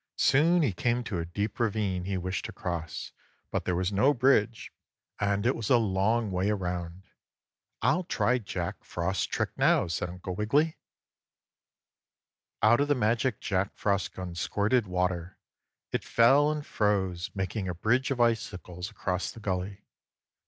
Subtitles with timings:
[0.17, 3.11] Soon he came to a deep ravine he wished to cross,
[3.51, 4.73] but there was no bridge
[5.19, 7.03] and it was a long way around.
[7.83, 10.71] "I'll try Jack Frost's trick now," said Uncle Wiggily.
[10.71, 10.79] 3.
[12.69, 15.37] Out of the magic Jack Frost gun squirted water.
[15.91, 19.83] It fell and froze, making a bridge of icicles across the gully.